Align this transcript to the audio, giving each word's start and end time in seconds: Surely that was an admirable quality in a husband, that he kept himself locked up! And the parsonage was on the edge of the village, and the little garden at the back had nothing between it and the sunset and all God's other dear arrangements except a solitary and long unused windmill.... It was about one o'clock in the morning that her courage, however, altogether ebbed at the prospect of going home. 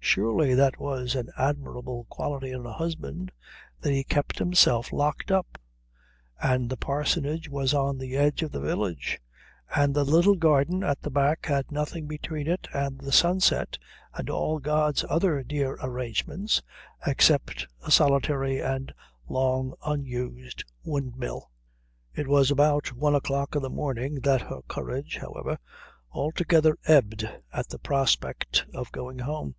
Surely 0.00 0.54
that 0.54 0.80
was 0.80 1.14
an 1.14 1.28
admirable 1.36 2.04
quality 2.08 2.50
in 2.50 2.64
a 2.64 2.72
husband, 2.72 3.30
that 3.82 3.92
he 3.92 4.02
kept 4.02 4.38
himself 4.38 4.90
locked 4.90 5.30
up! 5.30 5.58
And 6.42 6.70
the 6.70 6.78
parsonage 6.78 7.50
was 7.50 7.74
on 7.74 7.98
the 7.98 8.16
edge 8.16 8.42
of 8.42 8.50
the 8.50 8.58
village, 8.60 9.20
and 9.76 9.94
the 9.94 10.04
little 10.04 10.34
garden 10.34 10.82
at 10.82 11.02
the 11.02 11.10
back 11.10 11.44
had 11.44 11.70
nothing 11.70 12.06
between 12.06 12.46
it 12.48 12.68
and 12.72 12.98
the 12.98 13.12
sunset 13.12 13.76
and 14.14 14.30
all 14.30 14.58
God's 14.60 15.04
other 15.10 15.42
dear 15.42 15.76
arrangements 15.82 16.62
except 17.06 17.68
a 17.86 17.90
solitary 17.90 18.60
and 18.60 18.94
long 19.28 19.74
unused 19.84 20.64
windmill.... 20.84 21.50
It 22.14 22.28
was 22.28 22.50
about 22.50 22.94
one 22.94 23.14
o'clock 23.14 23.54
in 23.54 23.60
the 23.60 23.68
morning 23.68 24.20
that 24.20 24.40
her 24.40 24.62
courage, 24.68 25.18
however, 25.18 25.58
altogether 26.10 26.78
ebbed 26.86 27.28
at 27.52 27.68
the 27.68 27.78
prospect 27.78 28.64
of 28.72 28.90
going 28.90 29.18
home. 29.18 29.54